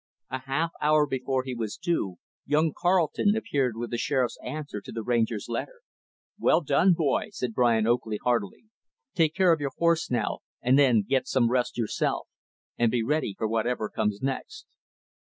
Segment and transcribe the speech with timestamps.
[0.31, 2.15] A half hour before he was due,
[2.47, 5.81] young Carleton appeared with the Sheriff's answer to the Ranger's letter.
[6.39, 8.65] "Well done, boy," said Brian Oakley, heartily.
[9.13, 12.27] "Take care of your horse, now, and then get some rest yourself,
[12.79, 14.65] and be ready for whatever comes next."